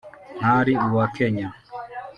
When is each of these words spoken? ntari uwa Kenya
ntari 0.39 0.73
uwa 0.85 1.05
Kenya 1.15 1.47